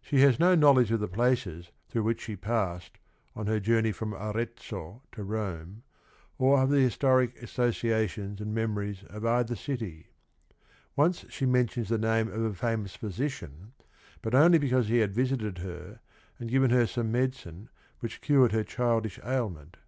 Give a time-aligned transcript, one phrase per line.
[0.00, 2.98] She has no knowledge of the places through which she passed
[3.34, 5.82] on her journey from Arezzo to Rome,
[6.38, 10.10] or of the historic associations and memories of either city.
[10.94, 13.72] Once she mentions the name of a famous physician,
[14.22, 15.98] but only because he had visited her
[16.38, 19.78] and given her some medicine which cured her childish ail ment.